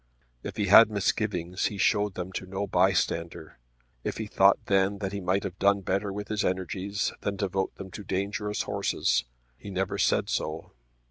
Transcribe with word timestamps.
If 0.41 0.57
he 0.57 0.65
had 0.65 0.89
misgivings 0.89 1.65
he 1.67 1.77
showed 1.77 2.15
them 2.15 2.31
to 2.31 2.47
no 2.47 2.65
bystander. 2.65 3.59
If 4.03 4.17
he 4.17 4.25
thought 4.25 4.57
then 4.65 4.97
that 4.97 5.11
he 5.13 5.21
might 5.21 5.43
have 5.43 5.59
done 5.59 5.81
better 5.81 6.11
with 6.11 6.29
his 6.29 6.43
energies 6.43 7.13
than 7.21 7.35
devote 7.35 7.75
them 7.75 7.91
to 7.91 8.03
dangerous 8.03 8.63
horses, 8.63 9.25
he 9.59 9.69
never 9.69 9.99
said 9.99 10.27
so. 10.27 10.71